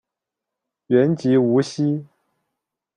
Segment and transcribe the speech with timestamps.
[0.87, 2.07] 原籍无锡。